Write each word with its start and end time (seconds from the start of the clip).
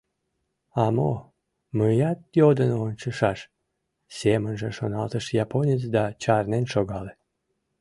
«А 0.83 0.85
мо, 0.95 1.11
мыят 1.77 2.19
йодын 2.39 2.71
ончышаш?»— 2.85 3.39
семынже 4.17 4.69
шоналтыш 4.77 5.25
японец 5.43 5.81
да 5.95 6.03
чарнен 6.21 6.65
шогале. 6.73 7.13